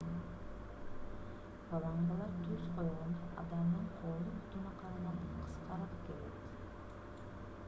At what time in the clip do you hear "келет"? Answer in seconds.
6.09-6.45